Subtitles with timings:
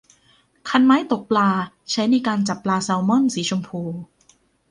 [0.69, 1.49] คันไม้ตกปลา
[1.91, 3.81] ใช้ในการจับปลาแซลมอนสีชมพู